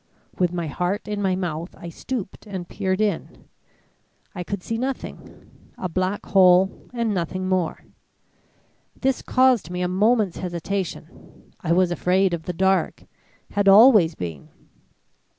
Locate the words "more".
7.47-7.85